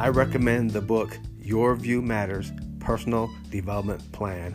I 0.00 0.08
recommend 0.08 0.70
the 0.70 0.80
book 0.80 1.18
Your 1.38 1.76
View 1.76 2.00
Matters 2.00 2.52
Personal 2.78 3.30
Development 3.50 4.00
Plan 4.12 4.54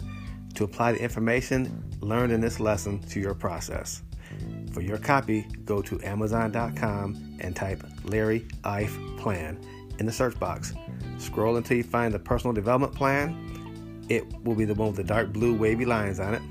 to 0.56 0.64
apply 0.64 0.94
the 0.94 0.98
information 1.00 1.88
learned 2.02 2.34
in 2.34 2.42
this 2.42 2.60
lesson 2.60 3.00
to 3.10 3.20
your 3.20 3.36
process. 3.36 4.02
For 4.74 4.82
your 4.82 4.98
copy, 4.98 5.44
go 5.64 5.84
to 5.84 6.02
Amazon.com 6.02 7.38
and 7.40 7.56
type 7.56 7.84
Larry 8.06 8.48
Ife 8.64 8.98
Plan 9.20 9.60
in 10.00 10.08
the 10.08 10.12
search 10.12 10.38
box. 10.40 10.74
Scroll 11.20 11.58
until 11.58 11.78
you 11.78 11.84
find 11.84 12.12
the 12.12 12.18
personal 12.18 12.52
development 12.52 12.96
plan. 12.96 14.04
It 14.10 14.26
will 14.46 14.56
be 14.56 14.66
the 14.66 14.74
one 14.74 14.88
with 14.88 14.98
the 14.98 15.04
dark 15.04 15.32
blue 15.32 15.56
wavy 15.56 15.86
lines 15.86 16.20
on 16.20 16.34
it. 16.34 16.42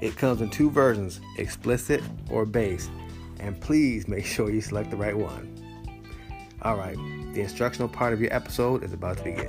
It 0.00 0.16
comes 0.16 0.40
in 0.40 0.50
two 0.50 0.72
versions 0.72 1.20
explicit 1.36 2.02
or 2.30 2.44
base, 2.44 2.90
and 3.38 3.60
please 3.60 4.08
make 4.08 4.26
sure 4.26 4.50
you 4.50 4.60
select 4.60 4.90
the 4.90 4.96
right 4.96 5.16
one. 5.16 5.57
All 6.62 6.76
right, 6.76 6.96
the 7.34 7.40
instructional 7.40 7.88
part 7.88 8.12
of 8.12 8.20
your 8.20 8.34
episode 8.34 8.82
is 8.82 8.92
about 8.92 9.18
to 9.18 9.22
begin. 9.22 9.46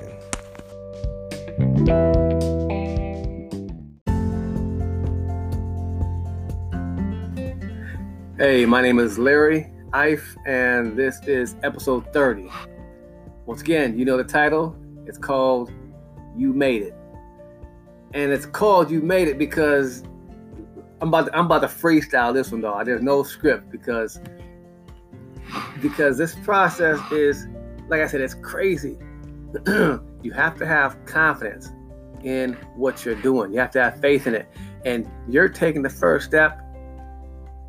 Hey, 8.38 8.64
my 8.68 8.84
name 8.84 9.00
is 9.00 9.18
Larry 9.18 9.72
Ife, 9.92 10.38
and 10.46 10.96
this 10.96 11.20
is 11.26 11.56
episode 11.64 12.14
30. 12.14 12.48
Once 13.48 13.62
again, 13.62 13.98
you 13.98 14.06
know 14.06 14.16
the 14.16 14.24
title. 14.24 14.76
It's 15.08 15.18
called 15.18 15.72
You 16.38 16.54
Made 16.54 16.84
It. 16.84 16.96
And 18.14 18.32
it's 18.32 18.46
called 18.46 18.92
You 18.92 19.02
Made 19.02 19.28
It 19.28 19.40
because 19.40 20.04
I'm 21.02 21.08
about 21.08 21.26
to, 21.26 21.36
I'm 21.36 21.48
about 21.48 21.62
to 21.62 21.68
freestyle 21.68 22.36
this 22.36 22.52
one, 22.52 22.62
dog. 22.62 22.86
There's 22.86 23.02
no 23.02 23.24
script 23.24 23.72
because 23.72 24.20
because 25.82 26.18
this 26.18 26.36
process 26.36 27.00
is, 27.12 27.48
like 27.88 28.02
I 28.02 28.08
said, 28.08 28.22
it's 28.22 28.36
crazy. 28.36 28.98
you 29.68 30.32
have 30.34 30.58
to 30.58 30.66
have 30.66 31.04
confidence 31.06 31.70
in 32.24 32.54
what 32.76 33.06
you're 33.06 33.16
doing. 33.16 33.52
You 33.52 33.60
have 33.60 33.72
to 33.72 33.84
have 33.84 34.00
faith 34.00 34.28
in 34.28 34.36
it, 34.36 34.48
and 34.86 35.10
you're 35.28 35.50
taking 35.50 35.82
the 35.82 35.90
first 35.90 36.26
step 36.26 36.62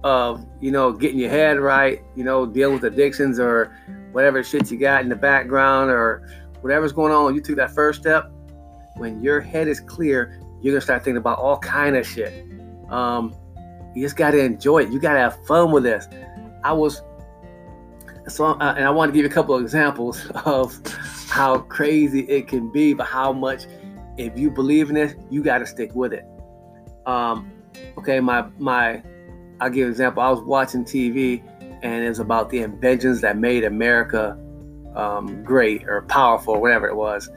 of 0.02 0.46
you 0.60 0.70
know 0.70 0.92
getting 0.92 1.18
your 1.18 1.30
head 1.30 1.58
right. 1.58 2.02
You 2.16 2.24
know, 2.24 2.46
dealing 2.46 2.74
with 2.74 2.84
addictions 2.84 3.38
or 3.38 3.76
whatever 4.12 4.42
shit 4.42 4.70
you 4.70 4.78
got 4.78 5.02
in 5.02 5.08
the 5.08 5.16
background 5.16 5.90
or 5.90 6.28
whatever's 6.60 6.92
going 6.92 7.12
on. 7.12 7.34
You 7.34 7.40
took 7.40 7.56
that 7.56 7.74
first 7.74 8.00
step. 8.00 8.30
When 8.96 9.22
your 9.22 9.40
head 9.40 9.68
is 9.68 9.80
clear, 9.80 10.40
you're 10.60 10.74
gonna 10.74 10.80
start 10.80 11.04
thinking 11.04 11.18
about 11.18 11.38
all 11.38 11.58
kind 11.58 11.96
of 11.96 12.06
shit. 12.06 12.46
Um, 12.90 13.34
you 13.94 14.04
just 14.04 14.16
gotta 14.16 14.38
enjoy 14.38 14.80
it. 14.82 14.90
You 14.90 15.00
gotta 15.00 15.20
have 15.20 15.44
fun 15.46 15.72
with 15.72 15.84
this. 15.84 16.06
I 16.62 16.72
was 16.72 17.02
so, 18.30 18.46
uh, 18.46 18.74
and 18.76 18.84
I 18.84 18.90
want 18.90 19.10
to 19.10 19.12
give 19.12 19.24
you 19.24 19.30
a 19.30 19.32
couple 19.32 19.54
of 19.54 19.62
examples 19.62 20.26
of 20.44 20.78
how 21.28 21.58
crazy 21.58 22.20
it 22.22 22.48
can 22.48 22.70
be, 22.70 22.94
but 22.94 23.06
how 23.06 23.32
much, 23.32 23.66
if 24.16 24.38
you 24.38 24.50
believe 24.50 24.90
in 24.90 24.96
it, 24.96 25.16
you 25.30 25.42
got 25.42 25.58
to 25.58 25.66
stick 25.66 25.94
with 25.94 26.12
it. 26.12 26.24
Um, 27.06 27.50
okay, 27.98 28.20
my 28.20 28.46
my, 28.58 29.02
I'll 29.60 29.70
give 29.70 29.86
an 29.86 29.90
example. 29.90 30.22
I 30.22 30.30
was 30.30 30.42
watching 30.42 30.84
TV, 30.84 31.42
and 31.82 32.04
it's 32.04 32.18
about 32.18 32.50
the 32.50 32.62
inventions 32.62 33.20
that 33.22 33.36
made 33.38 33.64
America 33.64 34.38
um, 34.94 35.42
great 35.44 35.88
or 35.88 36.02
powerful, 36.02 36.54
or 36.54 36.60
whatever 36.60 36.88
it 36.88 36.96
was, 36.96 37.30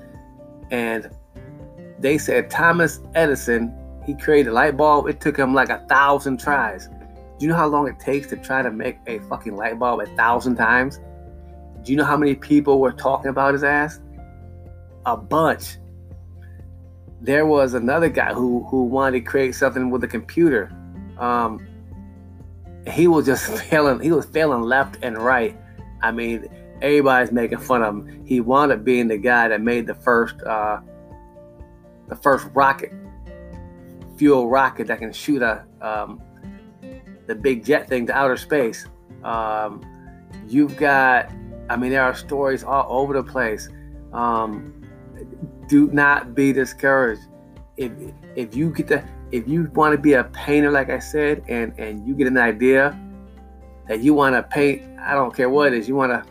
and 0.71 1.09
they 1.99 2.17
said 2.17 2.49
Thomas 2.49 2.99
Edison 3.16 3.73
he 4.05 4.14
created 4.14 4.49
a 4.49 4.53
light 4.53 4.77
bulb. 4.77 5.08
It 5.08 5.21
took 5.21 5.38
him 5.38 5.53
like 5.53 5.69
a 5.69 5.80
thousand 5.88 6.39
tries. 6.39 6.89
Do 7.38 7.45
you 7.45 7.52
know 7.52 7.58
how 7.58 7.67
long 7.67 7.88
it 7.88 8.00
takes 8.00 8.28
to 8.28 8.38
try 8.38 8.62
to 8.62 8.72
make 8.72 8.98
a 9.08 9.20
fucking 9.20 9.56
light 9.56 9.80
bulb 9.80 10.02
a 10.02 10.06
thousand 10.16 10.56
times? 10.56 11.00
Do 11.84 11.92
you 11.92 11.98
know 11.98 12.06
how 12.06 12.17
many 12.17 12.36
people 12.36 12.80
were 12.80 12.92
talking 12.92 13.30
about 13.30 13.53
his 13.53 13.64
ass? 13.64 14.00
A 15.06 15.17
bunch. 15.17 15.78
There 17.22 17.45
was 17.45 17.73
another 17.73 18.10
guy 18.10 18.33
who 18.33 18.64
who 18.66 18.83
wanted 18.83 19.20
to 19.20 19.21
create 19.21 19.55
something 19.55 19.89
with 19.89 20.04
a 20.04 20.08
computer. 20.08 20.71
Um, 21.17 21.66
he 22.88 23.08
was 23.08 23.26
just 23.26 23.45
failing. 23.64 24.00
He 24.00 24.11
was 24.11 24.26
failing 24.26 24.61
left 24.61 24.98
and 25.02 25.17
right. 25.17 25.58
I 26.02 26.11
mean, 26.11 26.48
everybody's 26.82 27.32
making 27.32 27.60
fun 27.60 27.82
of 27.82 27.95
him. 27.95 28.26
He 28.26 28.39
wound 28.42 28.71
up 28.71 28.83
being 28.83 29.08
the 29.08 29.17
guy 29.17 29.48
that 29.48 29.61
made 29.61 29.88
the 29.88 29.95
first 29.95 30.42
uh, 30.44 30.80
the 32.08 32.15
first 32.15 32.48
rocket 32.54 32.92
fuel 34.17 34.50
rocket 34.50 34.88
that 34.88 35.00
can 35.00 35.11
shoot 35.11 35.42
a 35.42 35.65
um, 35.82 36.21
the 37.28 37.36
big 37.36 37.64
jet 37.66 37.88
thing 37.88 38.08
to 38.08 38.14
outer 38.14 38.38
space. 38.38 38.88
Um, 39.23 39.82
you've 40.48 40.76
got, 40.78 41.32
I 41.70 41.78
mean, 41.78 41.92
there 41.92 42.04
are 42.04 42.16
stories 42.16 42.64
all 42.64 42.86
over 42.89 43.14
the 43.14 43.23
place. 43.23 43.70
Um, 44.11 44.84
do 45.67 45.88
not 45.92 46.36
be 46.36 46.54
discouraged. 46.54 47.22
If 47.78 47.92
if 48.36 48.56
you 48.56 48.70
get 48.70 48.88
the 48.88 49.04
if 49.32 49.48
you 49.48 49.70
want 49.73 49.95
to 49.95 50.02
be 50.02 50.14
a 50.14 50.26
painter, 50.26 50.70
like 50.70 50.89
I 50.89 51.00
said, 51.00 51.44
and 51.48 51.73
and 51.80 52.06
you 52.08 52.14
get 52.14 52.28
an 52.28 52.38
idea 52.38 53.00
that 53.88 54.02
you 54.02 54.14
want 54.14 54.36
to 54.36 54.44
paint, 54.44 54.83
I 55.00 55.14
don't 55.16 55.36
care 55.36 55.50
what 55.50 55.73
it 55.73 55.80
is, 55.80 55.88
you 55.88 55.95
want 55.95 56.12
to 56.12 56.23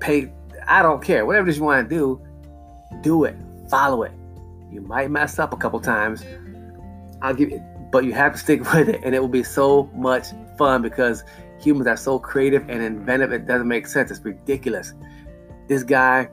paint, 0.00 0.32
I 0.66 0.82
don't 0.82 1.02
care, 1.02 1.24
whatever 1.24 1.46
it 1.46 1.50
is 1.50 1.58
you 1.58 1.64
want 1.64 1.88
to 1.88 1.94
do, 1.94 2.20
do 3.02 3.24
it, 3.24 3.36
follow 3.70 4.02
it. 4.02 4.12
You 4.70 4.80
might 4.80 5.10
mess 5.10 5.38
up 5.38 5.52
a 5.52 5.56
couple 5.56 5.78
times. 5.80 6.24
I'll 7.22 7.34
give 7.34 7.50
you 7.50 7.62
but 7.92 8.04
you 8.04 8.12
have 8.12 8.32
to 8.32 8.38
stick 8.38 8.60
with 8.74 8.88
it 8.88 9.00
and 9.04 9.14
it 9.14 9.20
will 9.20 9.28
be 9.28 9.44
so 9.44 9.88
much 9.94 10.26
fun 10.58 10.82
because 10.82 11.22
humans 11.60 11.86
are 11.86 11.96
so 11.96 12.18
creative 12.18 12.68
and 12.68 12.82
inventive 12.82 13.32
it 13.32 13.46
doesn't 13.46 13.68
make 13.68 13.86
sense. 13.86 14.10
It's 14.10 14.20
ridiculous. 14.20 14.94
This 15.68 15.84
guy 15.84 16.28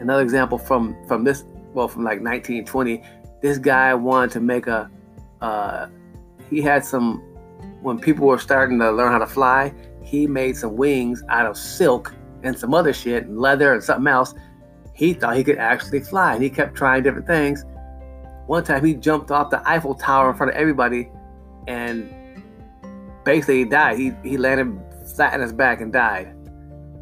another 0.00 0.22
example 0.22 0.58
from 0.58 0.94
from 1.06 1.24
this 1.24 1.44
well 1.72 1.88
from 1.88 2.02
like 2.02 2.20
1920 2.20 3.02
this 3.40 3.58
guy 3.58 3.94
wanted 3.94 4.30
to 4.32 4.40
make 4.40 4.66
a 4.66 4.90
uh, 5.40 5.86
he 6.50 6.60
had 6.60 6.84
some 6.84 7.18
when 7.80 7.98
people 7.98 8.26
were 8.26 8.38
starting 8.38 8.78
to 8.78 8.90
learn 8.90 9.12
how 9.12 9.18
to 9.18 9.26
fly 9.26 9.72
he 10.02 10.26
made 10.26 10.56
some 10.56 10.76
wings 10.76 11.22
out 11.28 11.46
of 11.46 11.56
silk 11.56 12.14
and 12.44 12.56
some 12.56 12.74
other 12.74 12.92
shit 12.92 13.24
and 13.24 13.40
leather 13.40 13.72
and 13.72 13.82
something 13.82 14.06
else. 14.06 14.34
He 14.92 15.14
thought 15.14 15.36
he 15.36 15.42
could 15.42 15.58
actually 15.58 16.00
fly 16.00 16.34
and 16.34 16.42
he 16.42 16.50
kept 16.50 16.76
trying 16.76 17.02
different 17.02 17.26
things 17.26 17.64
one 18.46 18.64
time 18.64 18.84
he 18.84 18.94
jumped 18.94 19.30
off 19.30 19.50
the 19.50 19.66
Eiffel 19.68 19.94
Tower 19.94 20.30
in 20.30 20.36
front 20.36 20.52
of 20.52 20.56
everybody 20.56 21.08
and 21.66 22.12
basically 23.24 23.58
he 23.58 23.64
died. 23.64 23.98
He 23.98 24.12
he 24.22 24.36
landed 24.36 24.78
flat 25.16 25.34
on 25.34 25.40
his 25.40 25.52
back 25.52 25.80
and 25.80 25.92
died. 25.92 26.34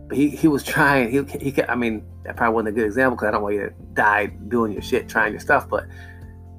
But 0.08 0.16
he, 0.16 0.28
he 0.28 0.48
was 0.48 0.62
trying. 0.62 1.10
He 1.10 1.22
he 1.38 1.62
I 1.64 1.75
mean 1.75 2.04
that 2.25 2.36
probably 2.36 2.54
wasn't 2.54 2.69
a 2.69 2.72
good 2.72 2.86
example 2.86 3.16
because 3.16 3.28
I 3.28 3.31
don't 3.32 3.42
want 3.42 3.54
you 3.56 3.60
to 3.62 3.75
die 3.94 4.26
doing 4.26 4.72
your 4.72 4.82
shit, 4.82 5.08
trying 5.08 5.32
your 5.32 5.41
stuff. 5.41 5.69
But 5.69 5.86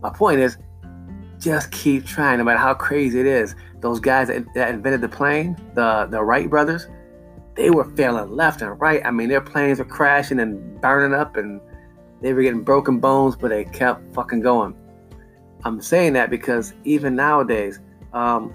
my 0.02 0.10
point 0.10 0.40
is, 0.40 0.58
just 1.40 1.72
keep 1.72 2.06
trying, 2.06 2.38
no 2.40 2.44
matter 2.44 2.60
how 2.60 2.74
crazy 2.74 3.20
it 3.20 3.26
is. 3.26 3.56
Those 3.80 4.00
guys 4.00 4.28
that, 4.28 4.46
that 4.56 4.70
invented 4.70 5.02
the 5.02 5.10
plane, 5.10 5.58
the 5.76 6.08
the 6.10 6.24
Wright 6.24 6.50
brothers, 6.50 6.88
they 7.56 7.70
were 7.70 7.86
failing 7.96 8.30
left 8.32 8.62
and 8.62 8.80
right. 8.80 9.02
I 9.06 9.12
mean, 9.12 9.30
their 9.30 9.42
planes 9.42 9.80
were 9.80 9.86
crashing 9.86 10.40
and 10.40 10.82
burning 10.82 11.18
up 11.18 11.38
and 11.38 11.62
they 12.24 12.32
were 12.32 12.42
getting 12.42 12.64
broken 12.64 13.00
bones, 13.00 13.36
but 13.36 13.50
they 13.50 13.66
kept 13.66 14.16
fucking 14.16 14.40
going. 14.40 14.74
I'm 15.66 15.82
saying 15.82 16.14
that 16.14 16.30
because 16.30 16.74
even 16.86 17.18
nowadays, 17.18 17.82
um, 18.14 18.54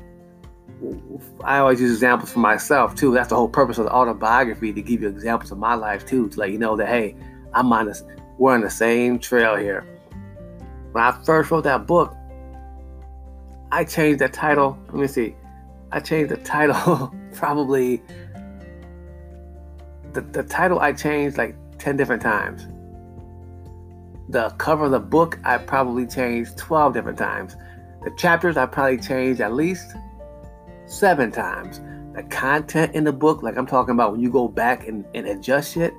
I 1.45 1.59
always 1.59 1.79
use 1.79 1.93
examples 1.93 2.33
for 2.33 2.39
myself 2.39 2.95
too. 2.95 3.13
That's 3.13 3.29
the 3.29 3.37
whole 3.37 3.49
purpose 3.49 3.77
of 3.77 3.85
the 3.85 3.93
autobiography 3.93 4.73
to 4.73 4.81
give 4.81 5.03
you 5.03 5.09
examples 5.09 5.53
of 5.53 5.59
my 5.59 5.75
life 5.75 6.07
too, 6.07 6.31
to 6.31 6.41
let 6.41 6.51
you 6.51 6.59
know 6.59 6.77
that 6.77 6.89
hey, 6.89 7.15
I'm 7.53 7.71
on 7.71 7.87
this, 7.87 8.05
we're 8.39 8.55
on 8.55 8.63
the 8.63 8.71
same 8.71 9.19
trail 9.19 9.55
here. 9.57 9.87
When 10.93 11.05
I 11.05 11.13
first 11.25 11.51
wrote 11.51 11.65
that 11.65 11.87
book, 11.87 12.17
I 13.71 13.85
changed 13.85 14.21
the 14.21 14.31
title. 14.31 14.79
Let 14.87 14.95
me 14.95 15.07
see. 15.09 15.37
I 15.93 16.01
changed 16.01 16.31
the 16.31 16.39
title 16.39 17.15
probably 17.35 18.03
the, 20.15 20.23
the 20.23 20.43
title 20.43 20.81
I 20.81 20.95
changed 20.95 21.37
like 21.37 21.55
10 21.79 21.99
different 21.99 22.23
times 22.23 22.67
the 24.29 24.51
cover 24.59 24.87
of 24.87 24.91
the 24.91 25.01
book 25.01 25.39
I 25.45 25.59
probably 25.59 26.07
changed 26.07 26.59
12 26.59 26.93
different 26.93 27.19
times. 27.19 27.57
The 28.05 28.11
chapters 28.17 28.57
I 28.57 28.67
probably 28.67 28.99
changed 28.99 29.41
at 29.41 29.55
least 29.55 29.95
seven 30.87 31.33
times. 31.33 31.81
The 32.15 32.23
content 32.25 32.95
in 32.95 33.05
the 33.05 33.13
book, 33.13 33.43
like 33.43 33.57
I'm 33.57 33.67
talking 33.67 33.95
about 33.95 34.13
when 34.13 34.21
you 34.21 34.31
go 34.31 34.49
back 34.49 34.87
and, 34.87 35.05
and 35.15 35.27
adjust 35.27 35.75
shit, 35.75 35.95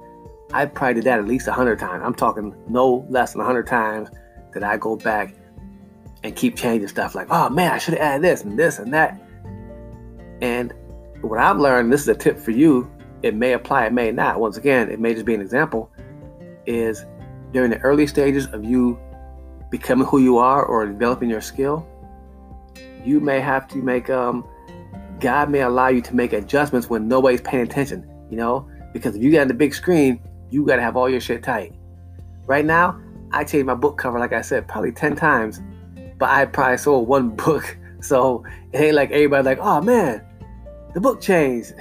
I 0.52 0.66
probably 0.66 0.96
did 0.96 1.04
that 1.06 1.20
at 1.20 1.28
least 1.28 1.48
100 1.48 1.80
times. 1.80 2.04
I'm 2.06 2.16
talking 2.16 2.56
no 2.68 3.06
less 3.10 3.34
than 3.34 3.40
100 3.40 3.68
times 3.68 4.10
that 4.54 4.64
I 4.64 4.78
go 4.78 4.96
back 4.96 5.34
and 6.24 6.36
keep 6.36 6.56
changing 6.56 6.88
stuff 6.88 7.16
like, 7.16 7.28
oh 7.30 7.50
man, 7.50 7.72
I 7.72 7.78
should 7.78 7.94
have 7.94 8.02
added 8.02 8.24
this 8.24 8.44
and 8.44 8.58
this 8.58 8.80
and 8.80 8.94
that. 8.94 9.20
And 10.42 10.74
what 11.22 11.40
I've 11.40 11.58
learned, 11.58 11.92
this 11.92 12.02
is 12.02 12.08
a 12.08 12.16
tip 12.16 12.38
for 12.38 12.52
you, 12.52 12.90
it 13.22 13.36
may 13.36 13.54
apply, 13.54 13.86
it 13.86 13.94
may 13.94 14.12
not. 14.12 14.40
Once 14.40 14.58
again, 14.58 14.90
it 14.90 15.00
may 15.00 15.14
just 15.14 15.26
be 15.26 15.34
an 15.34 15.42
example, 15.42 15.92
is 16.66 17.06
during 17.52 17.72
the 17.72 17.80
early 17.80 18.08
stages 18.08 18.48
of 18.48 18.64
you 18.64 19.00
becoming 19.70 20.08
who 20.08 20.20
you 20.20 20.38
are 20.38 20.66
or 20.66 20.86
developing 20.86 21.30
your 21.30 21.42
skill, 21.42 21.88
you 23.04 23.20
may 23.20 23.40
have 23.40 23.68
to 23.70 23.78
make 23.78 24.10
um 24.10 24.48
God 25.20 25.50
may 25.50 25.62
allow 25.62 25.90
you 25.90 26.02
to 26.02 26.16
make 26.16 26.34
adjustments 26.34 26.90
when 26.90 27.08
nobody's 27.08 27.42
paying 27.42 27.64
attention. 27.64 28.08
You 28.30 28.38
know, 28.38 28.70
Because 28.94 29.16
if 29.16 29.24
you 29.24 29.32
got 29.32 29.48
the 29.48 29.54
big 29.54 29.74
screen, 29.74 30.22
you 30.50 30.66
gotta 30.66 30.82
have 30.82 30.96
all 30.96 31.10
your 31.10 31.20
shit 31.20 31.44
tight. 31.44 31.74
Right 32.46 32.66
now, 32.66 33.00
I 33.32 33.44
changed 33.44 33.68
my 33.68 33.76
book 33.76 33.98
cover, 33.98 34.20
like 34.20 34.34
I 34.34 34.42
said, 34.42 34.68
probably 34.68 34.92
10 34.92 35.16
times, 35.16 35.62
but 36.18 36.30
I 36.30 36.46
probably 36.46 36.78
sold 36.78 37.08
one 37.08 37.30
book. 37.36 37.78
So 38.02 38.44
it 38.72 38.80
ain't 38.80 38.96
like 38.96 39.12
everybody 39.12 39.44
like, 39.44 39.60
oh 39.62 39.82
man, 39.82 40.24
the 40.94 41.02
book 41.02 41.22
changed. 41.22 41.74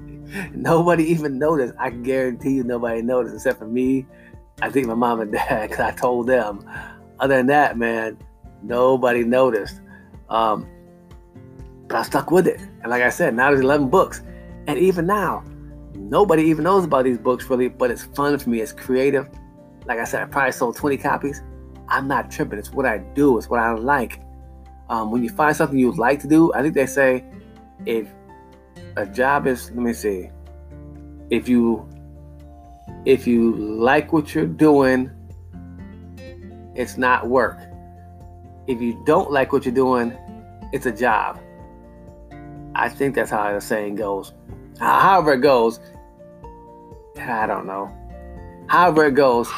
nobody 0.52 1.04
even 1.04 1.38
noticed. 1.38 1.74
I 1.78 1.90
guarantee 1.90 2.54
you 2.54 2.64
nobody 2.64 3.02
noticed 3.02 3.34
except 3.34 3.58
for 3.58 3.66
me. 3.66 4.06
I 4.62 4.70
think 4.70 4.86
my 4.86 4.94
mom 4.94 5.20
and 5.20 5.32
dad, 5.32 5.68
because 5.68 5.84
I 5.84 5.90
told 5.90 6.28
them. 6.28 6.64
Other 7.18 7.36
than 7.36 7.46
that, 7.48 7.76
man, 7.76 8.16
nobody 8.62 9.24
noticed. 9.24 9.80
Um, 10.30 10.66
but 11.88 11.96
I 11.96 12.02
stuck 12.02 12.30
with 12.30 12.46
it. 12.46 12.60
And 12.60 12.90
like 12.90 13.02
I 13.02 13.10
said, 13.10 13.34
now 13.34 13.50
there's 13.50 13.60
11 13.60 13.88
books. 13.90 14.22
And 14.66 14.78
even 14.78 15.06
now, 15.06 15.44
nobody 15.94 16.44
even 16.44 16.64
knows 16.64 16.84
about 16.84 17.04
these 17.04 17.18
books 17.18 17.50
really, 17.50 17.68
but 17.68 17.90
it's 17.90 18.04
fun 18.04 18.38
for 18.38 18.48
me. 18.48 18.60
It's 18.60 18.72
creative. 18.72 19.28
Like 19.84 19.98
I 19.98 20.04
said, 20.04 20.22
I 20.22 20.26
probably 20.26 20.52
sold 20.52 20.76
20 20.76 20.96
copies. 20.96 21.42
I'm 21.88 22.06
not 22.06 22.30
tripping. 22.30 22.58
It's 22.58 22.72
what 22.72 22.86
I 22.86 22.98
do. 22.98 23.36
It's 23.38 23.50
what 23.50 23.60
I 23.60 23.72
like. 23.72 24.20
Um, 24.88 25.10
when 25.10 25.24
you 25.24 25.30
find 25.30 25.54
something 25.56 25.78
you 25.78 25.90
like 25.92 26.20
to 26.20 26.28
do, 26.28 26.52
I 26.54 26.62
think 26.62 26.74
they 26.74 26.86
say 26.86 27.24
if 27.84 28.08
a 28.96 29.06
job 29.06 29.46
is, 29.46 29.70
let 29.70 29.80
me 29.80 29.92
see, 29.92 30.30
if 31.30 31.48
you 31.48 31.88
if 33.04 33.26
you 33.26 33.54
like 33.56 34.12
what 34.12 34.34
you're 34.34 34.46
doing, 34.46 35.10
it's 36.74 36.96
not 36.96 37.28
work. 37.28 37.58
If 38.66 38.80
you 38.80 39.02
don't 39.04 39.30
like 39.30 39.52
what 39.52 39.64
you're 39.64 39.74
doing, 39.74 40.16
it's 40.72 40.86
a 40.86 40.92
job. 40.92 41.40
I 42.74 42.88
think 42.88 43.14
that's 43.14 43.30
how 43.30 43.52
the 43.52 43.60
saying 43.60 43.96
goes. 43.96 44.32
However 44.78 45.34
it 45.34 45.40
goes, 45.40 45.80
I 47.18 47.46
don't 47.46 47.66
know. 47.66 47.94
However 48.68 49.06
it 49.06 49.14
goes, 49.14 49.50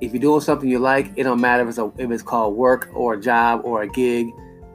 if 0.00 0.12
you're 0.12 0.20
doing 0.20 0.40
something 0.40 0.68
you 0.68 0.78
like, 0.78 1.12
it 1.16 1.22
don't 1.22 1.40
matter 1.40 1.62
if 1.62 1.70
it's 1.70 1.78
a, 1.78 1.90
if 1.96 2.10
it's 2.10 2.22
called 2.22 2.56
work 2.56 2.90
or 2.92 3.14
a 3.14 3.20
job 3.20 3.62
or 3.64 3.82
a 3.82 3.88
gig, 3.88 4.28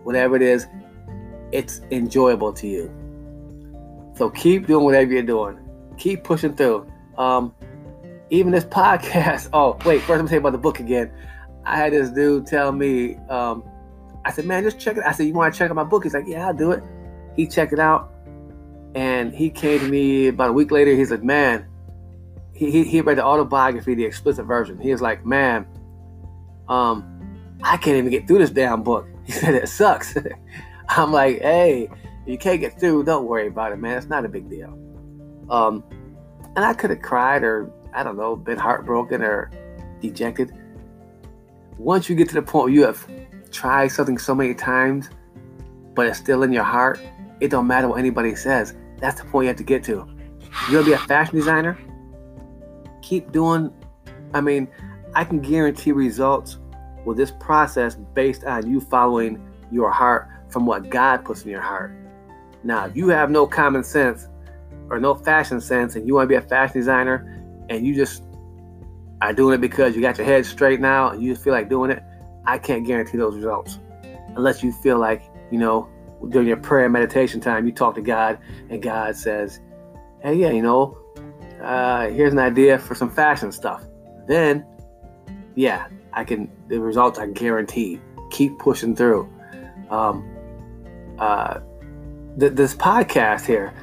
whatever 0.03 0.35
it 0.35 0.41
is, 0.41 0.67
it's 1.51 1.81
enjoyable 1.91 2.53
to 2.53 2.67
you. 2.67 2.91
So 4.15 4.29
keep 4.29 4.67
doing 4.67 4.83
whatever 4.83 5.11
you're 5.11 5.23
doing. 5.23 5.59
Keep 5.97 6.23
pushing 6.23 6.55
through. 6.55 6.91
Um, 7.17 7.53
even 8.29 8.51
this 8.51 8.63
podcast. 8.79 9.49
Oh, 9.53 9.77
wait, 9.85 10.01
first 10.01 10.19
I'm 10.19 10.25
gonna 10.25 10.31
you 10.31 10.39
about 10.39 10.51
the 10.51 10.57
book 10.57 10.79
again. 10.79 11.11
I 11.65 11.77
had 11.77 11.93
this 11.93 12.09
dude 12.09 12.47
tell 12.47 12.71
me, 12.71 13.15
um, 13.29 13.63
I 14.25 14.31
said, 14.31 14.45
man, 14.45 14.63
just 14.63 14.79
check 14.79 14.97
it. 14.97 15.03
I 15.05 15.11
said, 15.11 15.27
you 15.27 15.33
want 15.33 15.53
to 15.53 15.57
check 15.57 15.69
out 15.69 15.75
my 15.75 15.83
book? 15.83 16.03
He's 16.03 16.13
like, 16.13 16.25
yeah, 16.27 16.47
I'll 16.47 16.53
do 16.53 16.71
it. 16.71 16.83
He 17.35 17.47
checked 17.47 17.73
it 17.73 17.79
out, 17.79 18.11
and 18.95 19.33
he 19.33 19.49
came 19.49 19.79
to 19.79 19.87
me 19.87 20.27
about 20.27 20.49
a 20.49 20.53
week 20.53 20.71
later. 20.71 20.95
He's 20.95 21.11
like, 21.11 21.23
man, 21.23 21.65
he, 22.53 22.71
he, 22.71 22.83
he 22.83 23.01
read 23.01 23.17
the 23.17 23.25
autobiography, 23.25 23.95
the 23.95 24.03
explicit 24.03 24.45
version. 24.45 24.77
He 24.77 24.91
was 24.91 25.01
like, 25.01 25.25
man, 25.25 25.65
um, 26.67 27.57
I 27.63 27.77
can't 27.77 27.97
even 27.97 28.09
get 28.09 28.27
through 28.27 28.39
this 28.39 28.51
damn 28.51 28.83
book. 28.83 29.07
He 29.29 29.33
said, 29.33 29.53
it 29.53 29.69
sucks. 29.69 30.17
I'm 30.89 31.11
like, 31.11 31.39
hey, 31.41 31.87
you 32.25 32.39
can't 32.39 32.59
get 32.59 32.79
through, 32.79 33.03
don't 33.03 33.27
worry 33.27 33.47
about 33.47 33.71
it, 33.71 33.75
man. 33.75 33.95
It's 33.95 34.07
not 34.07 34.25
a 34.25 34.27
big 34.27 34.49
deal. 34.49 34.75
Um, 35.51 35.83
and 36.55 36.65
I 36.65 36.73
could 36.73 36.89
have 36.89 37.03
cried 37.03 37.43
or, 37.43 37.71
I 37.93 38.03
don't 38.03 38.17
know, 38.17 38.35
been 38.35 38.57
heartbroken 38.57 39.21
or 39.21 39.51
dejected. 40.01 40.53
Once 41.77 42.09
you 42.09 42.15
get 42.15 42.27
to 42.29 42.35
the 42.35 42.41
point 42.41 42.65
where 42.65 42.73
you 42.73 42.83
have 42.83 43.07
tried 43.51 43.87
something 43.87 44.17
so 44.17 44.35
many 44.35 44.53
times, 44.53 45.09
but 45.95 46.07
it's 46.07 46.19
still 46.19 46.43
in 46.43 46.51
your 46.51 46.63
heart, 46.63 46.99
it 47.39 47.49
don't 47.49 47.67
matter 47.67 47.87
what 47.87 47.99
anybody 47.99 48.35
says. 48.35 48.75
That's 48.97 49.21
the 49.21 49.27
point 49.27 49.45
you 49.45 49.47
have 49.49 49.57
to 49.57 49.63
get 49.63 49.83
to. 49.85 50.07
You're 50.69 50.81
gonna 50.81 50.85
be 50.85 50.93
a 50.93 50.97
fashion 50.97 51.35
designer. 51.35 51.77
Keep 53.01 53.31
doing. 53.31 53.71
I 54.33 54.41
mean, 54.41 54.67
I 55.15 55.23
can 55.23 55.39
guarantee 55.39 55.91
results 55.91 56.59
with 57.05 57.17
this 57.17 57.31
process 57.31 57.95
based 58.13 58.43
on 58.43 58.69
you 58.69 58.81
following 58.81 59.43
your 59.71 59.91
heart 59.91 60.27
from 60.49 60.65
what 60.65 60.89
God 60.89 61.23
puts 61.23 61.43
in 61.43 61.49
your 61.49 61.61
heart. 61.61 61.91
Now, 62.63 62.85
if 62.85 62.95
you 62.95 63.07
have 63.09 63.31
no 63.31 63.47
common 63.47 63.83
sense 63.83 64.27
or 64.89 64.99
no 64.99 65.15
fashion 65.15 65.61
sense 65.61 65.95
and 65.95 66.05
you 66.05 66.15
want 66.15 66.25
to 66.25 66.27
be 66.27 66.35
a 66.35 66.41
fashion 66.41 66.79
designer 66.79 67.38
and 67.69 67.85
you 67.85 67.95
just 67.95 68.23
are 69.21 69.33
doing 69.33 69.55
it 69.55 69.61
because 69.61 69.95
you 69.95 70.01
got 70.01 70.17
your 70.17 70.25
head 70.25 70.45
straight 70.45 70.79
now 70.79 71.09
and 71.09 71.21
you 71.21 71.33
just 71.33 71.43
feel 71.43 71.53
like 71.53 71.69
doing 71.69 71.91
it, 71.91 72.03
I 72.45 72.57
can't 72.57 72.85
guarantee 72.85 73.17
those 73.17 73.35
results. 73.35 73.79
Unless 74.35 74.63
you 74.63 74.71
feel 74.71 74.97
like, 74.97 75.23
you 75.51 75.59
know, 75.59 75.89
during 76.29 76.47
your 76.47 76.57
prayer 76.57 76.85
and 76.85 76.93
meditation 76.93 77.39
time, 77.39 77.65
you 77.65 77.71
talk 77.71 77.95
to 77.95 78.01
God 78.01 78.39
and 78.69 78.81
God 78.81 79.15
says, 79.15 79.59
hey, 80.21 80.35
yeah, 80.35 80.51
you 80.51 80.61
know, 80.61 80.97
uh, 81.61 82.07
here's 82.09 82.33
an 82.33 82.39
idea 82.39 82.79
for 82.79 82.95
some 82.95 83.09
fashion 83.09 83.51
stuff. 83.51 83.83
Then, 84.27 84.65
yeah, 85.55 85.87
I 86.13 86.23
can, 86.23 86.49
the 86.67 86.79
results 86.79 87.19
I 87.19 87.27
guarantee. 87.27 87.99
Keep 88.31 88.59
pushing 88.59 88.95
through. 88.95 89.27
Um, 89.89 90.23
uh, 91.17 91.59
th- 92.39 92.53
this 92.53 92.75
podcast 92.75 93.45
here, 93.45 93.73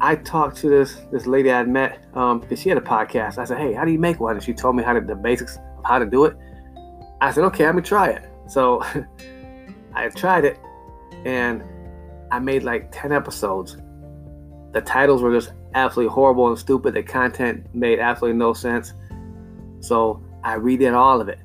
I 0.00 0.16
talked 0.16 0.56
to 0.58 0.68
this 0.68 0.96
this 1.10 1.26
lady 1.26 1.50
I 1.50 1.62
met 1.64 2.04
um, 2.14 2.44
she 2.54 2.68
had 2.68 2.78
a 2.78 2.82
podcast. 2.82 3.38
I 3.38 3.44
said, 3.44 3.58
"Hey, 3.58 3.72
how 3.72 3.84
do 3.84 3.92
you 3.92 3.98
make 3.98 4.20
one?" 4.20 4.36
And 4.36 4.44
she 4.44 4.52
told 4.52 4.76
me 4.76 4.82
how 4.82 4.92
to 4.92 5.00
the 5.00 5.14
basics 5.14 5.56
of 5.78 5.84
how 5.84 5.98
to 5.98 6.06
do 6.06 6.24
it. 6.24 6.36
I 7.20 7.30
said, 7.32 7.44
"Okay, 7.44 7.64
let 7.64 7.74
me 7.74 7.82
try 7.82 8.08
it." 8.10 8.28
So 8.48 8.82
I 9.94 10.08
tried 10.10 10.44
it, 10.44 10.58
and 11.24 11.62
I 12.30 12.38
made 12.38 12.62
like 12.62 12.90
ten 12.92 13.12
episodes. 13.12 13.78
The 14.72 14.82
titles 14.82 15.22
were 15.22 15.32
just 15.32 15.52
absolutely 15.74 16.12
horrible 16.12 16.48
and 16.48 16.58
stupid. 16.58 16.94
The 16.94 17.02
content 17.02 17.66
made 17.74 17.98
absolutely 17.98 18.38
no 18.38 18.52
sense. 18.52 18.92
So 19.80 20.22
I 20.44 20.56
redid 20.56 20.94
all 20.94 21.20
of 21.20 21.28
it, 21.28 21.38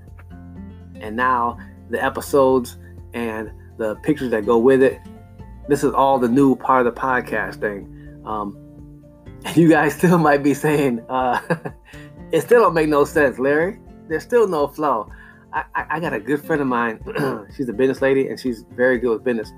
and 0.99 1.15
now 1.15 1.57
the 1.89 2.03
episodes 2.03 2.77
and 3.13 3.51
the 3.77 3.95
pictures 4.03 4.31
that 4.31 4.45
go 4.45 4.57
with 4.57 4.83
it 4.83 5.01
this 5.67 5.83
is 5.83 5.93
all 5.93 6.19
the 6.19 6.27
new 6.27 6.55
part 6.55 6.85
of 6.85 6.93
the 6.93 6.99
podcast 6.99 7.61
thing. 7.61 8.00
Um, 8.31 8.57
you 9.55 9.69
guys 9.69 9.95
still 9.95 10.17
might 10.17 10.43
be 10.43 10.53
saying, 10.53 11.03
uh, 11.09 11.39
it 12.31 12.41
still 12.41 12.61
don't 12.61 12.73
make 12.73 12.89
no 12.89 13.05
sense, 13.05 13.39
Larry. 13.39 13.79
There's 14.07 14.23
still 14.23 14.47
no 14.47 14.67
flow. 14.67 15.11
I, 15.53 15.63
I, 15.75 15.85
I 15.89 15.99
got 15.99 16.13
a 16.13 16.19
good 16.19 16.43
friend 16.43 16.61
of 16.61 16.67
mine. 16.67 16.99
she's 17.55 17.67
a 17.67 17.73
business 17.73 18.01
lady 18.01 18.27
and 18.27 18.39
she's 18.39 18.63
very 18.75 18.99
good 18.99 19.11
with 19.11 19.23
business. 19.23 19.51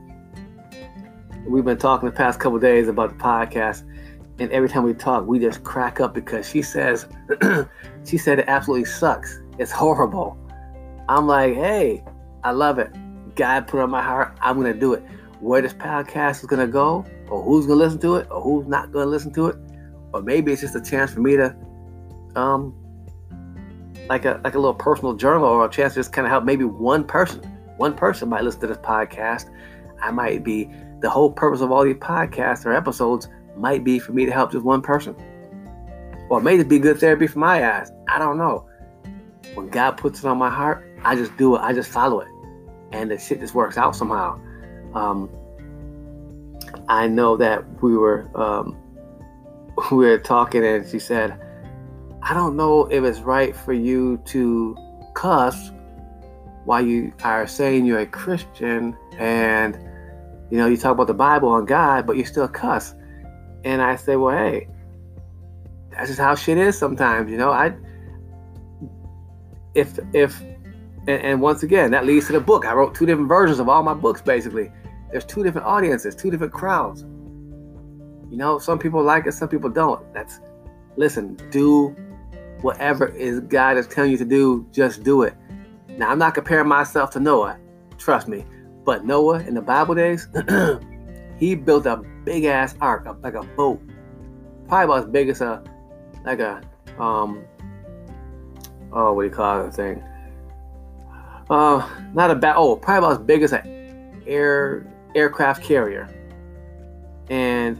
We've 1.45 1.65
been 1.65 1.77
talking 1.77 2.09
the 2.09 2.15
past 2.15 2.39
couple 2.39 2.57
days 2.57 2.87
about 2.87 3.09
the 3.09 3.23
podcast, 3.23 3.83
and 4.39 4.49
every 4.51 4.69
time 4.69 4.83
we 4.83 4.93
talk, 4.93 5.27
we 5.27 5.39
just 5.39 5.63
crack 5.63 5.99
up 5.99 6.13
because 6.13 6.49
she 6.49 6.61
says, 6.61 7.05
she 8.05 8.17
said 8.17 8.39
it 8.39 8.45
absolutely 8.47 8.85
sucks. 8.85 9.41
It's 9.59 9.71
horrible. 9.71 10.37
I'm 11.09 11.27
like, 11.27 11.53
hey, 11.55 12.01
I 12.45 12.51
love 12.51 12.79
it. 12.79 12.95
God 13.35 13.67
put 13.67 13.81
on 13.81 13.89
my 13.89 14.01
heart. 14.01 14.37
I'm 14.41 14.55
gonna 14.55 14.73
do 14.73 14.93
it 14.93 15.03
where 15.43 15.61
this 15.61 15.73
podcast 15.73 16.39
is 16.39 16.45
going 16.45 16.65
to 16.65 16.71
go, 16.71 17.05
or 17.29 17.43
who's 17.43 17.65
going 17.65 17.79
to 17.79 17.85
listen 17.85 17.99
to 17.99 18.15
it, 18.15 18.27
or 18.31 18.41
who's 18.41 18.65
not 18.67 18.91
going 18.91 19.05
to 19.05 19.09
listen 19.09 19.33
to 19.33 19.47
it, 19.47 19.57
or 20.13 20.21
maybe 20.21 20.51
it's 20.51 20.61
just 20.61 20.75
a 20.75 20.81
chance 20.81 21.13
for 21.13 21.19
me 21.19 21.35
to, 21.35 21.55
um, 22.35 22.73
like 24.07 24.25
a 24.25 24.39
like 24.43 24.55
a 24.55 24.59
little 24.59 24.73
personal 24.73 25.13
journal, 25.13 25.45
or 25.45 25.65
a 25.65 25.69
chance 25.69 25.93
to 25.93 25.99
just 25.99 26.13
kind 26.13 26.25
of 26.25 26.31
help 26.31 26.43
maybe 26.45 26.63
one 26.63 27.03
person. 27.03 27.41
One 27.77 27.93
person 27.93 28.29
might 28.29 28.43
listen 28.43 28.61
to 28.61 28.67
this 28.67 28.77
podcast. 28.77 29.49
I 30.01 30.11
might 30.11 30.43
be 30.43 30.69
the 31.01 31.09
whole 31.09 31.31
purpose 31.31 31.61
of 31.61 31.71
all 31.71 31.83
these 31.83 31.95
podcasts 31.95 32.65
or 32.65 32.73
episodes 32.73 33.27
might 33.57 33.83
be 33.83 33.99
for 33.99 34.13
me 34.13 34.25
to 34.25 34.31
help 34.31 34.51
just 34.51 34.63
one 34.63 34.81
person, 34.81 35.15
or 36.29 36.39
maybe 36.41 36.63
be 36.63 36.79
good 36.79 36.99
therapy 36.99 37.27
for 37.27 37.39
my 37.39 37.61
ass. 37.61 37.91
I 38.07 38.17
don't 38.17 38.37
know. 38.37 38.67
When 39.55 39.67
God 39.67 39.97
puts 39.97 40.19
it 40.19 40.25
on 40.25 40.37
my 40.37 40.49
heart, 40.49 40.87
I 41.03 41.15
just 41.15 41.35
do 41.37 41.55
it. 41.55 41.59
I 41.59 41.73
just 41.73 41.89
follow 41.89 42.21
it, 42.21 42.29
and 42.91 43.11
the 43.11 43.17
shit 43.17 43.39
just 43.41 43.53
works 43.53 43.77
out 43.77 43.95
somehow. 43.95 44.39
Um, 44.95 45.29
I 46.87 47.07
know 47.07 47.37
that 47.37 47.63
we 47.81 47.95
were 47.97 48.29
um, 48.35 48.77
we 49.91 50.05
were 50.05 50.17
talking, 50.17 50.63
and 50.65 50.87
she 50.87 50.99
said, 50.99 51.39
"I 52.21 52.33
don't 52.33 52.55
know 52.55 52.85
if 52.85 53.03
it's 53.03 53.19
right 53.19 53.55
for 53.55 53.73
you 53.73 54.21
to 54.25 54.75
cuss 55.13 55.71
while 56.65 56.81
you 56.85 57.13
are 57.23 57.45
saying 57.47 57.85
you're 57.85 57.99
a 57.99 58.05
Christian, 58.05 58.97
and 59.17 59.75
you 60.49 60.57
know 60.57 60.67
you 60.67 60.77
talk 60.77 60.93
about 60.93 61.07
the 61.07 61.13
Bible 61.13 61.55
and 61.55 61.67
God, 61.67 62.05
but 62.05 62.17
you 62.17 62.25
still 62.25 62.47
cuss." 62.47 62.93
And 63.63 63.81
I 63.81 63.95
say, 63.95 64.15
"Well, 64.15 64.37
hey, 64.37 64.67
that's 65.91 66.07
just 66.07 66.19
how 66.19 66.35
shit 66.35 66.57
is 66.57 66.77
sometimes, 66.77 67.29
you 67.31 67.37
know. 67.37 67.51
I 67.51 67.73
if 69.75 69.99
if 70.13 70.41
and, 71.07 71.21
and, 71.21 71.41
once 71.41 71.63
again 71.63 71.91
that 71.91 72.05
leads 72.05 72.27
to 72.27 72.33
the 72.33 72.39
book. 72.39 72.65
I 72.65 72.73
wrote 72.73 72.95
two 72.95 73.05
different 73.05 73.27
versions 73.27 73.59
of 73.59 73.69
all 73.69 73.83
my 73.83 73.93
books, 73.93 74.21
basically. 74.21 74.71
There's 75.13 75.25
two 75.25 75.43
different 75.43 75.67
audiences, 75.67 76.15
two 76.15 76.31
different 76.31 76.53
crowds. 76.53 77.03
You 78.31 78.37
know, 78.37 78.57
some 78.57 78.79
people 78.79 79.03
like 79.03 79.27
it, 79.27 79.33
some 79.33 79.47
people 79.47 79.69
don't. 79.69 80.11
That's 80.11 80.39
listen, 80.97 81.35
do 81.51 81.89
whatever 82.61 83.09
is 83.09 83.41
God 83.41 83.77
is 83.77 83.85
telling 83.85 84.09
you 84.09 84.17
to 84.17 84.25
do, 84.25 84.67
just 84.71 85.03
do 85.03 85.21
it. 85.21 85.35
Now 85.87 86.09
I'm 86.09 86.17
not 86.17 86.33
comparing 86.33 86.67
myself 86.67 87.11
to 87.11 87.19
Noah, 87.19 87.59
trust 87.99 88.27
me. 88.27 88.43
But 88.83 89.05
Noah 89.05 89.41
in 89.41 89.53
the 89.53 89.61
Bible 89.61 89.93
days, 89.93 90.27
he 91.37 91.53
built 91.53 91.85
a 91.85 91.97
big 92.25 92.45
ass 92.45 92.73
ark, 92.81 93.05
like 93.21 93.35
a 93.35 93.43
boat, 93.43 93.79
probably 94.67 94.85
about 94.85 95.05
as 95.05 95.11
big 95.11 95.29
as 95.29 95.41
a 95.41 95.63
like 96.25 96.39
a 96.39 96.59
um 96.97 97.43
oh 98.91 99.13
what 99.13 99.21
do 99.21 99.27
you 99.27 99.35
call 99.35 99.67
it 99.67 99.75
thing? 99.75 100.03
Uh 101.51 101.87
not 102.15 102.31
a 102.31 102.35
bad 102.35 102.55
oh 102.57 102.75
probably 102.75 102.97
about 102.97 103.21
as 103.21 103.27
big 103.27 103.43
as 103.43 103.53
an 103.53 104.23
air 104.25 104.87
aircraft 105.15 105.63
carrier. 105.63 106.09
And 107.29 107.77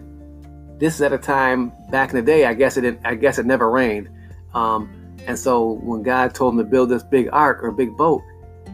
this 0.80 0.96
is 0.96 1.02
at 1.02 1.14
a 1.14 1.18
time 1.18 1.72
back 1.90 2.10
in 2.10 2.16
the 2.16 2.22
day, 2.22 2.46
I 2.46 2.54
guess 2.54 2.78
it 2.78 3.00
I 3.06 3.16
guess 3.16 3.38
it 3.38 3.46
never 3.46 3.70
rained. 3.70 4.10
Um, 4.54 4.90
and 5.26 5.38
so 5.38 5.74
when 5.84 6.04
God 6.04 6.36
told 6.36 6.54
him 6.54 6.60
to 6.60 6.66
build 6.66 6.90
this 6.90 7.04
big 7.04 7.30
ark 7.32 7.64
or 7.64 7.72
big 7.72 7.96
boat, 7.96 8.22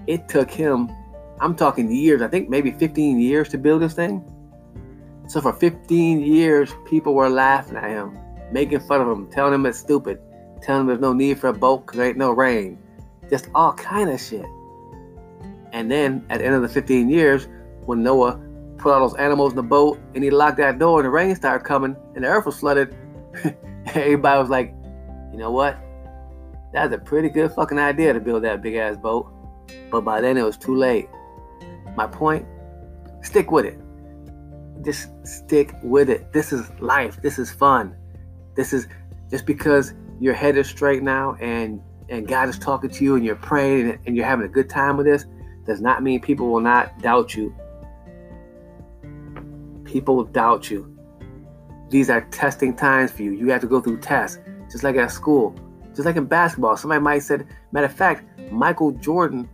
it 0.08 0.28
took 0.28 0.50
him, 0.50 0.90
I'm 1.40 1.56
talking 1.56 1.92
years, 1.92 2.22
I 2.22 2.28
think 2.28 2.50
maybe 2.50 2.72
15 2.72 3.20
years 3.20 3.50
to 3.50 3.58
build 3.58 3.82
this 3.82 3.94
thing. 3.94 4.24
So 5.28 5.42
for 5.42 5.54
15 5.54 6.22
years, 6.22 6.74
people 6.86 7.14
were 7.14 7.30
laughing 7.30 7.78
at 7.78 7.90
him, 7.90 8.18
making 8.52 8.80
fun 8.80 9.02
of 9.02 9.08
him, 9.08 9.30
telling 9.30 9.54
him 9.54 9.66
it's 9.68 9.78
stupid, 9.78 10.20
telling 10.62 10.82
him 10.82 10.88
there's 10.88 11.00
no 11.00 11.14
need 11.14 11.40
for 11.40 11.50
a 11.50 11.54
boat 11.54 11.86
because 11.86 11.98
there 11.98 12.08
ain't 12.08 12.18
no 12.18 12.32
rain. 12.32 12.80
Just 13.30 13.48
all 13.54 13.74
kind 13.74 14.10
of 14.10 14.20
shit. 14.20 14.46
And 15.72 15.92
then 15.92 16.26
at 16.32 16.40
the 16.40 16.46
end 16.46 16.56
of 16.56 16.64
the 16.64 16.70
15 16.70 17.10
years, 17.10 17.48
when 17.86 18.02
Noah 18.02 18.40
put 18.80 18.94
all 18.94 19.08
those 19.08 19.18
animals 19.18 19.52
in 19.52 19.58
the 19.58 19.64
boat 19.64 20.00
and 20.16 20.24
he 20.24 20.30
locked 20.30 20.58
that 20.58 20.80
door 20.80 21.00
and 21.00 21.06
the 21.06 21.10
rain 21.10 21.36
started 21.36 21.66
coming 21.66 21.96
and 22.16 22.24
the 22.24 22.28
earth 22.28 22.46
was 22.46 22.60
flooded, 22.60 22.96
everybody 23.88 24.40
was 24.40 24.50
like, 24.50 24.74
you 25.32 25.38
know 25.38 25.52
what? 25.52 25.78
That's 26.74 26.94
a 26.94 26.98
pretty 26.98 27.30
good 27.30 27.52
fucking 27.52 27.80
idea 27.80 28.14
to 28.14 28.20
build 28.20 28.44
that 28.44 28.62
big 28.62 28.76
ass 28.76 28.98
boat. 28.98 29.32
But 29.92 30.02
by 30.02 30.22
then 30.22 30.38
it 30.38 30.44
was 30.44 30.58
too 30.58 30.76
late. 30.76 31.10
My 31.96 32.08
point? 32.08 32.46
Stick 33.22 33.52
with 33.52 33.66
it 33.66 33.80
just 34.84 35.10
stick 35.26 35.74
with 35.84 36.10
it. 36.10 36.32
This 36.34 36.54
is 36.54 36.70
life. 36.80 37.22
This 37.22 37.40
is 37.40 37.52
fun. 37.52 37.96
This 38.56 38.74
is 38.74 38.88
just 39.30 39.46
because 39.46 39.94
your 40.20 40.34
head 40.34 40.58
is 40.58 40.68
straight 40.68 41.04
now 41.04 41.36
and 41.40 41.82
and 42.10 42.28
God 42.28 42.50
is 42.50 42.58
talking 42.58 42.90
to 42.90 43.04
you 43.04 43.16
and 43.16 43.24
you're 43.24 43.36
praying 43.36 43.92
and, 43.92 44.00
and 44.06 44.16
you're 44.16 44.26
having 44.26 44.46
a 44.46 44.50
good 44.50 44.70
time 44.70 44.98
with 44.98 45.06
this 45.06 45.26
does 45.66 45.80
not 45.80 46.02
mean 46.02 46.20
people 46.20 46.50
will 46.50 46.62
not 46.62 47.00
doubt 47.00 47.36
you. 47.36 47.56
People 49.90 50.18
will 50.18 50.26
doubt 50.26 50.70
you. 50.70 50.96
These 51.90 52.12
are 52.12 52.22
testing 52.30 52.76
times 52.76 53.12
for 53.12 53.24
you. 53.24 53.32
You 53.32 53.50
have 53.50 53.62
to 53.62 53.68
go 53.68 53.82
through 53.82 54.02
tests, 54.02 54.38
just 54.70 54.84
like 54.84 54.96
at 54.98 55.10
school, 55.10 55.56
just 55.96 56.06
like 56.06 56.16
in 56.16 56.26
basketball. 56.26 56.78
Somebody 56.78 57.02
might 57.02 57.20
said, 57.20 57.48
matter 57.72 57.88
of 57.88 57.94
fact, 57.94 58.24
Michael 58.52 58.92
Jordan, 58.92 59.50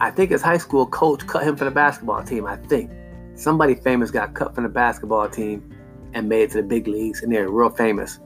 I 0.00 0.10
think 0.10 0.32
his 0.32 0.42
high 0.42 0.58
school 0.58 0.88
coach 0.88 1.24
cut 1.28 1.44
him 1.44 1.54
from 1.54 1.66
the 1.66 1.70
basketball 1.70 2.24
team. 2.24 2.46
I 2.46 2.56
think 2.56 2.90
somebody 3.36 3.76
famous 3.76 4.10
got 4.10 4.34
cut 4.34 4.56
from 4.56 4.64
the 4.64 4.70
basketball 4.70 5.28
team 5.28 5.72
and 6.14 6.28
made 6.28 6.42
it 6.42 6.50
to 6.50 6.56
the 6.56 6.64
big 6.64 6.88
leagues, 6.88 7.22
and 7.22 7.32
they're 7.32 7.48
real 7.48 7.70
famous. 7.70 8.18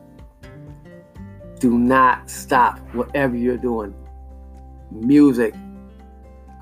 Do 1.61 1.79
not 1.79 2.31
stop 2.31 2.79
whatever 2.95 3.37
you're 3.37 3.59
doing. 3.59 3.95
Music, 4.91 5.55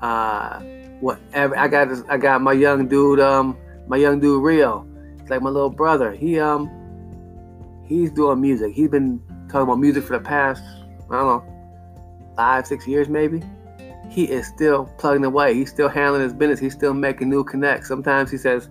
uh, 0.01 0.59
whatever. 0.99 1.57
I 1.57 1.69
got 1.69 1.87
this, 1.87 2.03
I 2.09 2.17
got 2.17 2.41
my 2.41 2.51
young 2.51 2.89
dude, 2.89 3.21
um, 3.21 3.57
my 3.87 3.97
young 3.97 4.19
dude 4.19 4.43
Rio. 4.43 4.87
It's 5.19 5.29
like 5.29 5.41
my 5.41 5.49
little 5.49 5.69
brother. 5.69 6.11
He 6.11 6.39
um, 6.39 6.69
he's 7.85 8.11
doing 8.11 8.41
music. 8.41 8.73
He's 8.73 8.89
been 8.89 9.21
talking 9.49 9.63
about 9.63 9.79
music 9.79 10.03
for 10.03 10.17
the 10.17 10.23
past, 10.23 10.63
I 11.09 11.15
don't 11.15 11.45
know, 11.45 12.33
five, 12.35 12.67
six 12.67 12.87
years 12.87 13.09
maybe 13.09 13.41
he 14.09 14.23
is 14.25 14.47
still 14.47 14.85
plugging 14.97 15.25
away. 15.25 15.53
He's 15.53 15.69
still 15.69 15.89
handling 15.89 16.23
his 16.23 16.33
business. 16.33 16.59
He's 16.59 16.73
still 16.73 16.93
making 16.93 17.29
new 17.29 17.43
connects. 17.43 17.87
Sometimes 17.87 18.31
he 18.31 18.37
says, 18.37 18.69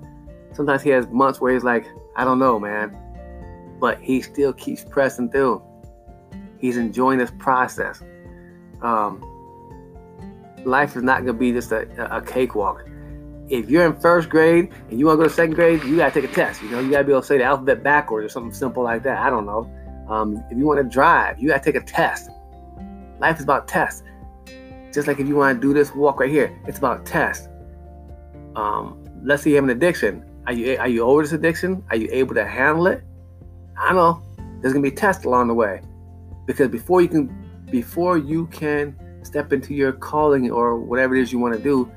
sometimes 0.53 0.83
he 0.83 0.91
has 0.91 1.07
months 1.09 1.41
where 1.41 1.53
he's 1.53 1.65
like, 1.65 1.87
I 2.17 2.25
don't 2.25 2.39
know, 2.39 2.59
man. 2.59 2.97
But 3.81 4.01
he 4.01 4.23
still 4.23 4.53
keeps 4.53 4.85
pressing 4.85 5.31
through. 5.31 5.63
He's 6.59 6.77
enjoying 6.77 7.19
this 7.19 7.33
process. 7.39 8.03
Um, 8.81 9.23
life 10.65 10.97
is 10.97 11.03
not 11.03 11.25
going 11.25 11.27
to 11.27 11.33
be 11.35 11.53
just 11.53 11.73
a, 11.73 12.17
a 12.17 12.23
cakewalk. 12.23 12.89
If 13.49 13.69
you're 13.69 13.85
in 13.85 13.95
first 14.01 14.31
grade 14.31 14.73
and 14.91 14.99
you 14.99 15.07
want 15.07 15.19
to 15.19 15.25
go 15.25 15.29
to 15.29 15.35
second 15.35 15.55
grade, 15.55 15.83
you 15.85 15.97
got 15.97 16.13
to 16.13 16.21
take 16.21 16.31
a 16.31 16.35
test. 16.35 16.63
You 16.63 16.71
know, 16.71 16.81
you 16.81 16.91
got 16.91 16.99
to 16.99 17.05
be 17.05 17.13
able 17.13 17.21
to 17.21 17.27
say 17.27 17.39
the 17.39 17.45
alphabet 17.45 17.83
backwards 17.83 18.25
or 18.25 18.29
something 18.29 18.53
simple 18.53 18.83
like 18.83 19.03
that. 19.03 19.19
I 19.19 19.29
don't 19.29 19.45
know. 19.45 19.71
Um, 20.09 20.43
if 20.51 20.57
you 20.57 20.65
want 20.65 20.79
to 20.79 20.85
drive, 20.85 21.39
you 21.39 21.49
got 21.49 21.63
to 21.63 21.73
take 21.73 21.81
a 21.81 21.85
test. 21.85 22.31
Life 23.19 23.37
is 23.39 23.45
about 23.45 23.69
tests. 23.69 24.03
Just 24.93 25.09
like 25.09 25.19
if 25.19 25.29
you 25.29 25.37
want 25.37 25.61
to 25.61 25.67
do 25.67 25.75
this 25.75 25.95
walk 25.95 26.21
right 26.21 26.31
here, 26.31 26.59
it's 26.67 26.79
about 26.79 27.05
tests. 27.05 27.49
Um, 28.57 29.05
let's 29.23 29.43
say 29.43 29.51
you 29.51 29.57
have 29.57 29.65
an 29.65 29.71
addiction. 29.71 30.25
Are 30.47 30.53
you 30.53 30.77
are 30.79 30.89
you 30.89 31.03
over 31.03 31.23
this 31.23 31.33
addiction? 31.33 31.83
Are 31.91 31.97
you 31.97 32.09
able 32.13 32.35
to 32.35 32.47
handle 32.47 32.87
it? 32.87 33.03
I 33.77 33.93
know 33.93 34.23
there's 34.61 34.73
gonna 34.73 34.83
be 34.83 34.91
tests 34.91 35.25
along 35.25 35.49
the 35.49 35.55
way, 35.55 35.81
because 36.47 36.69
before 36.69 37.03
you 37.03 37.09
can 37.09 37.65
before 37.71 38.19
you 38.19 38.47
can 38.49 38.95
step 39.23 39.53
into 39.53 39.75
your 39.75 39.93
calling 39.93 40.51
or 40.51 40.79
whatever 40.79 41.17
it 41.17 41.23
is 41.23 41.33
you 41.33 41.39
want 41.39 41.55
to 41.55 41.61
do, 41.61 41.91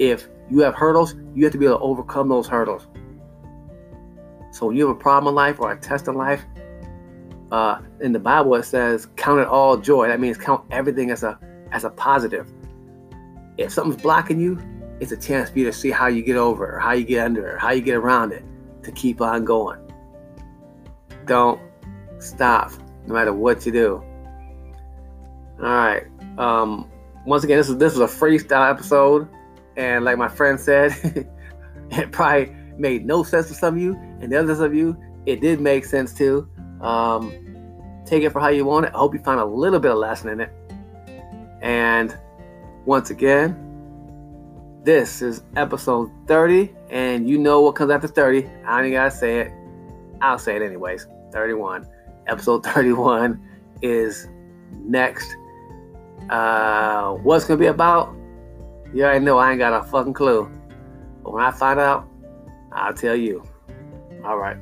if 0.00 0.28
you 0.50 0.60
have 0.60 0.74
hurdles, 0.74 1.14
you 1.34 1.44
have 1.44 1.52
to 1.52 1.58
be 1.58 1.66
able 1.66 1.78
to 1.78 1.84
overcome 1.84 2.28
those 2.28 2.48
hurdles. 2.48 2.88
So 4.50 4.66
when 4.66 4.76
you 4.76 4.88
have 4.88 4.96
a 4.96 4.98
problem 4.98 5.30
in 5.30 5.34
life 5.36 5.60
or 5.60 5.70
a 5.70 5.78
test 5.78 6.08
in 6.08 6.14
life, 6.14 6.42
uh, 7.52 7.80
in 8.00 8.12
the 8.12 8.18
Bible 8.18 8.54
it 8.54 8.64
says, 8.64 9.06
"Count 9.16 9.40
it 9.40 9.46
all 9.46 9.76
joy." 9.76 10.08
That 10.08 10.18
means 10.18 10.38
count 10.38 10.64
everything 10.70 11.10
as 11.10 11.22
a 11.22 11.38
as 11.70 11.84
a 11.84 11.90
positive. 11.90 12.50
If 13.58 13.72
something's 13.72 14.00
blocking 14.02 14.40
you, 14.40 14.58
it's 15.00 15.12
a 15.12 15.16
chance 15.16 15.50
for 15.50 15.58
you 15.58 15.66
to 15.66 15.72
see 15.72 15.90
how 15.90 16.06
you 16.06 16.22
get 16.22 16.36
over 16.36 16.66
it, 16.66 16.74
or 16.76 16.78
how 16.78 16.92
you 16.92 17.04
get 17.04 17.24
under 17.24 17.46
it, 17.48 17.54
or 17.54 17.58
how 17.58 17.70
you 17.70 17.82
get 17.82 17.96
around 17.96 18.32
it 18.32 18.44
to 18.82 18.90
keep 18.92 19.20
on 19.20 19.44
going. 19.44 19.78
Don't 21.26 21.60
stop, 22.18 22.72
no 23.06 23.14
matter 23.14 23.34
what 23.34 23.66
you 23.66 23.72
do. 23.72 24.02
All 25.62 25.68
right. 25.68 26.04
Um, 26.38 26.90
once 27.26 27.44
again, 27.44 27.58
this 27.58 27.68
is 27.68 27.76
this 27.76 27.92
is 27.92 28.00
a 28.00 28.06
freestyle 28.06 28.70
episode, 28.70 29.28
and 29.80 30.04
like 30.04 30.18
my 30.18 30.28
friend 30.28 30.60
said, 30.60 30.92
it 31.90 32.12
probably 32.12 32.54
made 32.76 33.06
no 33.06 33.22
sense 33.22 33.48
to 33.48 33.54
some 33.54 33.76
of 33.76 33.80
you, 33.80 33.94
and 34.20 34.30
the 34.30 34.38
others 34.38 34.60
of 34.60 34.74
you, 34.74 34.94
it 35.24 35.40
did 35.40 35.58
make 35.58 35.86
sense 35.86 36.12
too. 36.12 36.46
Um, 36.82 37.32
take 38.04 38.22
it 38.22 38.30
for 38.30 38.40
how 38.40 38.48
you 38.48 38.66
want 38.66 38.86
it. 38.86 38.92
I 38.94 38.98
hope 38.98 39.14
you 39.14 39.20
find 39.20 39.40
a 39.40 39.44
little 39.44 39.80
bit 39.80 39.90
of 39.90 39.96
lesson 39.96 40.28
in 40.28 40.40
it. 40.40 40.52
And 41.62 42.14
once 42.84 43.08
again, 43.08 43.56
this 44.84 45.22
is 45.22 45.44
episode 45.56 46.10
30, 46.26 46.74
and 46.90 47.28
you 47.28 47.38
know 47.38 47.62
what 47.62 47.74
comes 47.74 47.90
after 47.90 48.08
30. 48.08 48.46
I 48.66 48.76
don't 48.76 48.80
even 48.80 48.92
gotta 48.92 49.10
say 49.10 49.40
it. 49.40 49.52
I'll 50.20 50.38
say 50.38 50.56
it 50.56 50.62
anyways. 50.62 51.06
31. 51.32 51.86
Episode 52.26 52.64
31 52.64 53.42
is 53.80 54.28
next. 54.72 55.34
Uh, 56.28 57.12
what's 57.14 57.46
gonna 57.46 57.58
be 57.58 57.66
about? 57.66 58.14
You 58.92 59.04
already 59.04 59.24
know 59.24 59.38
I 59.38 59.50
ain't 59.50 59.58
got 59.58 59.72
a 59.72 59.84
fucking 59.84 60.14
clue. 60.14 60.50
But 61.22 61.32
when 61.32 61.44
I 61.44 61.50
find 61.50 61.78
out, 61.78 62.08
I'll 62.72 62.94
tell 62.94 63.14
you. 63.14 63.44
All 64.24 64.36
right. 64.38 64.56